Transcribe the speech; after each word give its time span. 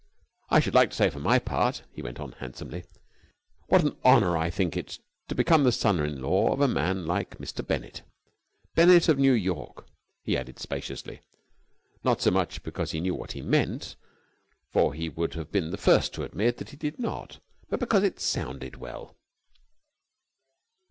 And 0.49 0.57
I 0.57 0.59
should 0.61 0.73
like 0.73 0.89
to 0.89 0.95
say 0.95 1.11
for 1.11 1.19
my 1.19 1.37
part," 1.37 1.83
he 1.91 2.01
went 2.01 2.19
on 2.19 2.31
handsomely, 2.39 2.85
"what 3.67 3.83
an 3.83 3.95
honour 4.03 4.35
I 4.35 4.49
think 4.49 4.75
it, 4.75 4.97
to 5.27 5.35
become 5.35 5.63
the 5.63 5.71
son 5.71 5.99
in 5.99 6.23
law 6.23 6.51
of 6.51 6.59
a 6.59 6.67
man 6.67 7.05
like 7.05 7.37
Mr. 7.37 7.63
Bennett. 7.63 8.01
Bennett 8.73 9.09
of 9.09 9.19
New 9.19 9.33
York!" 9.33 9.85
he 10.23 10.35
added 10.35 10.57
spaciously, 10.57 11.21
not 12.03 12.19
so 12.19 12.31
much 12.31 12.63
because 12.63 12.89
he 12.89 12.99
knew 12.99 13.13
what 13.13 13.33
he 13.33 13.43
meant, 13.43 13.95
for 14.71 14.95
he 14.95 15.07
would 15.07 15.35
have 15.35 15.51
been 15.51 15.69
the 15.69 15.77
first 15.77 16.15
to 16.15 16.23
admit 16.23 16.57
that 16.57 16.71
he 16.71 16.77
did 16.77 16.97
not, 16.97 17.37
but 17.69 17.79
because 17.79 18.01
it 18.01 18.19
sounded 18.19 18.77
well. 18.77 19.15